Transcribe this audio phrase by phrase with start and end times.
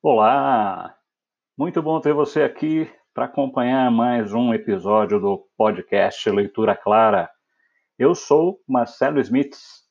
[0.00, 0.94] Olá!
[1.58, 7.28] Muito bom ter você aqui para acompanhar mais um episódio do podcast Leitura Clara.
[7.98, 9.82] Eu sou Marcelo Smits,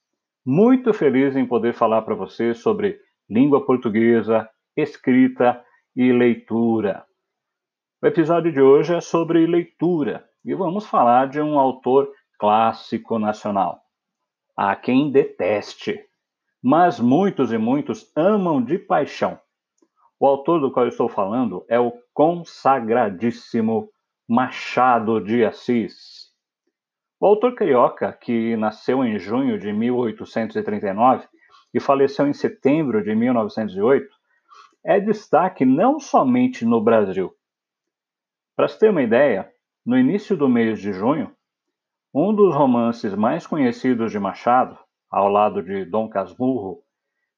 [0.46, 2.98] muito feliz em poder falar para você sobre
[3.30, 5.62] língua portuguesa, escrita
[5.94, 7.05] e leitura.
[8.02, 13.81] O episódio de hoje é sobre leitura e vamos falar de um autor clássico nacional.
[14.55, 16.00] Há quem deteste,
[16.64, 19.38] mas muitos e muitos amam de paixão.
[20.20, 23.89] O autor do qual eu estou falando é o consagradíssimo
[24.27, 26.31] Machado de Assis.
[27.20, 31.27] O autor carioca, que nasceu em junho de 1839
[31.72, 34.08] e faleceu em setembro de 1908,
[34.84, 37.31] é destaque não somente no Brasil.
[38.55, 39.52] Para se ter uma ideia,
[39.86, 41.31] no início do mês de junho,
[42.11, 44.77] um dos romances mais conhecidos de Machado,
[45.11, 46.81] ao lado de Dom Casmurro,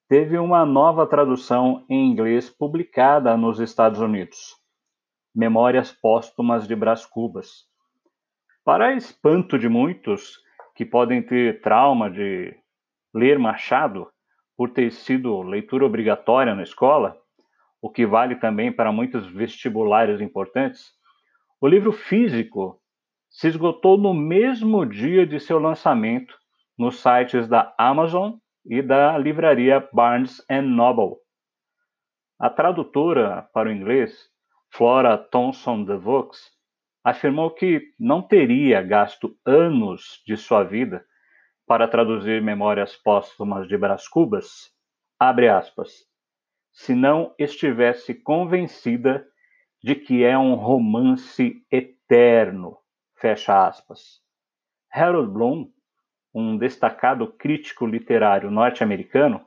[0.10, 4.56] teve uma nova tradução em inglês publicada nos Estados Unidos,
[5.36, 7.68] Memórias Póstumas de Brás Cubas.
[8.66, 10.40] Para espanto de muitos
[10.76, 12.58] que podem ter trauma de
[13.14, 14.08] ler Machado
[14.58, 17.16] por ter sido leitura obrigatória na escola,
[17.80, 20.92] o que vale também para muitos vestibulares importantes,
[21.62, 22.82] o livro físico
[23.30, 26.36] se esgotou no mesmo dia de seu lançamento
[26.76, 31.18] nos sites da Amazon e da livraria Barnes Noble.
[32.40, 34.30] A tradutora para o inglês,
[34.72, 36.52] Flora Thomson de Vaux,
[37.04, 41.06] afirmou que não teria gasto anos de sua vida
[41.66, 44.72] para traduzir Memórias Póstumas de Brás Cubas,
[45.20, 45.92] abre aspas,
[46.72, 49.26] se não estivesse convencida
[49.84, 52.78] de que é um romance eterno,
[53.16, 54.22] fecha aspas.
[54.92, 55.72] Harold Bloom
[56.34, 59.42] um destacado crítico literário norte-americano,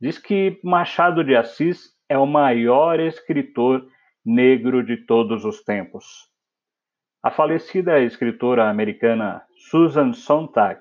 [0.00, 3.86] diz que Machado de Assis é o maior escritor
[4.24, 6.28] negro de todos os tempos.
[7.22, 10.80] A falecida escritora americana Susan Sontag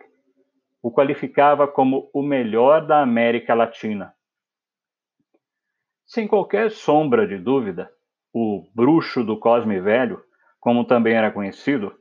[0.82, 4.14] o qualificava como o melhor da América Latina.
[6.06, 7.92] Sem qualquer sombra de dúvida,
[8.34, 10.24] o Bruxo do Cosme Velho,
[10.60, 11.94] como também era conhecido,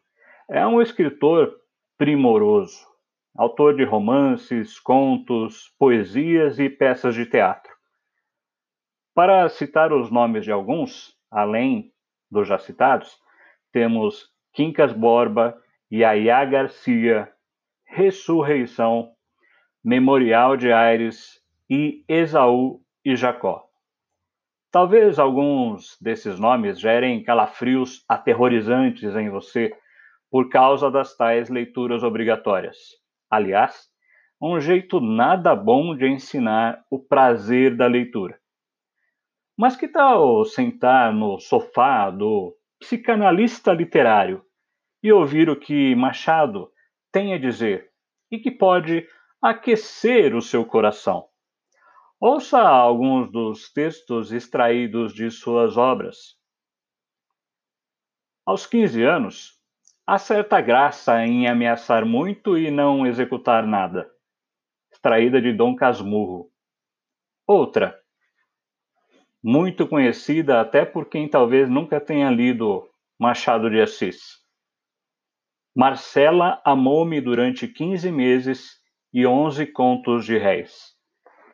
[0.49, 1.53] é um escritor
[1.97, 2.87] primoroso,
[3.39, 7.73] autor de romances, contos, poesias e peças de teatro.
[9.15, 11.93] Para citar os nomes de alguns, além
[12.29, 13.17] dos já citados,
[13.71, 15.57] temos Quincas Borba,
[15.93, 17.33] Yaya Garcia,
[17.87, 19.13] Ressurreição,
[19.85, 23.69] Memorial de Aires e Esaú e Jacó.
[24.73, 29.73] Talvez alguns desses nomes gerem calafrios aterrorizantes em você
[30.29, 32.77] por causa das tais leituras obrigatórias.
[33.31, 33.89] Aliás,
[34.41, 38.41] um jeito nada bom de ensinar o prazer da leitura.
[39.57, 44.45] Mas que tal sentar no sofá do psicanalista literário
[45.03, 46.71] e ouvir o que Machado
[47.11, 47.91] tem a dizer
[48.31, 49.07] e que pode
[49.43, 51.29] aquecer o seu coração?
[52.21, 56.37] Ouça alguns dos textos extraídos de suas obras.
[58.47, 59.58] Aos 15 anos,
[60.11, 64.11] Há certa graça em ameaçar muito e não executar nada.
[64.91, 66.51] Extraída de Dom Casmurro.
[67.47, 67.95] Outra,
[69.43, 72.89] muito conhecida até por quem talvez nunca tenha lido
[73.19, 74.39] Machado de Assis.
[75.77, 78.81] Marcela amou-me durante 15 meses
[79.13, 80.97] e 11 contos de réis,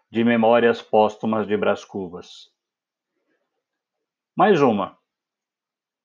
[0.09, 2.53] de Memórias Póstumas de Brás Cubas.
[4.37, 4.97] Mais uma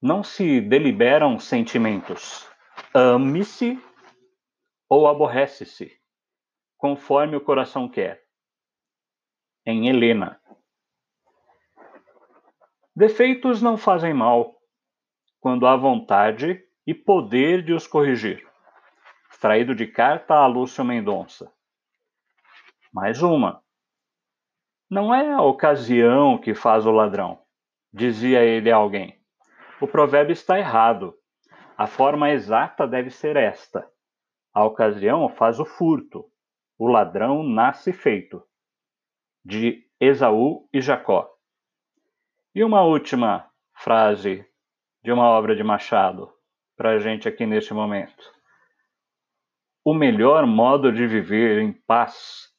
[0.02, 2.50] não se deliberam sentimentos.
[2.94, 3.82] Ame-se
[4.88, 5.92] ou aborrece-se,
[6.78, 8.24] conforme o coração quer.
[9.66, 10.42] Em Helena.
[12.96, 14.56] Defeitos não fazem mal,
[15.40, 18.48] quando há vontade e poder de os corrigir.
[19.30, 21.54] Extraído de carta a Lúcio Mendonça.
[22.92, 23.64] Mais uma.
[24.90, 27.44] Não é a ocasião que faz o ladrão,
[27.94, 29.19] dizia ele a alguém.
[29.82, 31.16] O provérbio está errado.
[31.78, 33.90] A forma exata deve ser esta:
[34.54, 36.26] a ocasião faz o furto,
[36.78, 38.44] o ladrão nasce feito.
[39.44, 41.30] De Esaú e Jacó.
[42.54, 44.46] E uma última frase
[45.02, 46.30] de uma obra de Machado
[46.76, 48.24] para a gente aqui neste momento.
[49.84, 52.50] O melhor modo de viver em paz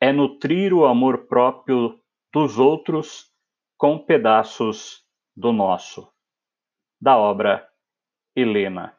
[0.00, 2.00] é nutrir o amor próprio
[2.32, 3.30] dos outros
[3.76, 6.12] com pedaços do nosso
[7.02, 7.68] da obra
[8.36, 8.96] Helena.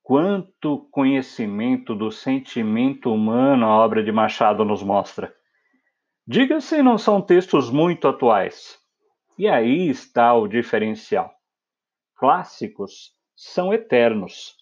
[0.00, 5.34] Quanto conhecimento do sentimento humano a obra de Machado nos mostra.
[6.24, 8.78] Diga se não são textos muito atuais.
[9.36, 11.34] E aí está o diferencial.
[12.14, 14.54] Clássicos são eternos,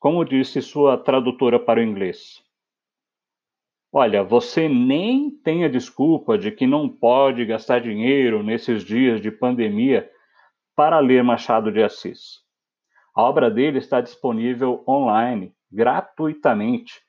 [0.00, 2.42] como disse sua tradutora para o inglês.
[3.92, 9.30] Olha, você nem tem a desculpa de que não pode gastar dinheiro nesses dias de
[9.30, 10.10] pandemia
[10.78, 12.38] para ler Machado de Assis.
[13.12, 17.02] A obra dele está disponível online, gratuitamente,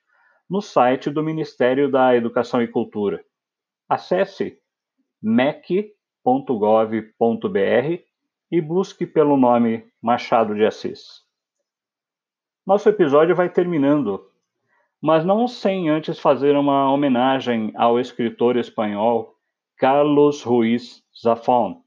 [0.50, 3.24] no site do Ministério da Educação e Cultura.
[3.88, 4.58] Acesse
[5.22, 5.84] mec.gov.br
[8.50, 11.22] e busque pelo nome Machado de Assis.
[12.66, 14.28] Nosso episódio vai terminando
[15.00, 19.36] mas não sem antes fazer uma homenagem ao escritor espanhol
[19.78, 21.82] Carlos Ruiz Zafón,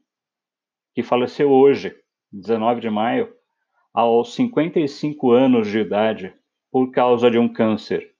[0.94, 1.94] que faleceu hoje,
[2.32, 3.32] 19 de maio,
[3.92, 6.34] aos 55 anos de idade,
[6.70, 8.14] por causa de um câncer.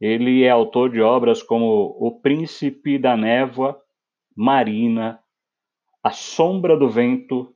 [0.00, 3.80] Ele é autor de obras como O Príncipe da Névoa,
[4.34, 5.20] Marina,
[6.02, 7.54] A Sombra do Vento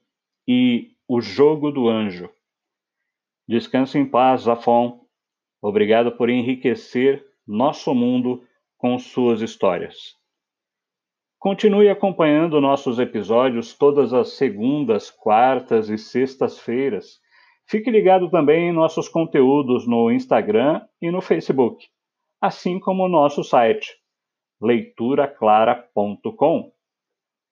[0.49, 2.31] e O Jogo do Anjo.
[3.47, 5.01] Descanse em paz, Zafón,
[5.63, 8.43] Obrigado por enriquecer nosso mundo
[8.79, 10.17] com suas histórias.
[11.41, 17.19] Continue acompanhando nossos episódios todas as segundas, quartas e sextas-feiras.
[17.67, 21.87] Fique ligado também em nossos conteúdos no Instagram e no Facebook,
[22.39, 23.97] assim como no nosso site
[24.61, 26.73] leituraclara.com.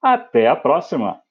[0.02, 1.22] Até a próxima!